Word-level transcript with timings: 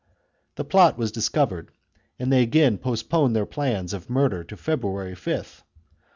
The 0.55 0.65
plot 0.65 0.97
was 0.97 1.11
discovered, 1.11 1.69
and 2.17 2.33
they 2.33 2.41
again 2.41 2.79
postponed 2.79 3.35
their 3.35 3.45
plans 3.45 3.93
of 3.93 4.09
murder 4.09 4.43
to 4.45 4.55
Feb 4.55 4.79
ruary 4.81 5.11
5th. 5.11 5.61